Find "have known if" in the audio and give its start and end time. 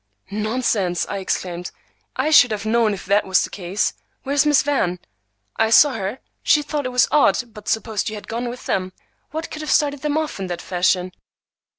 2.49-3.05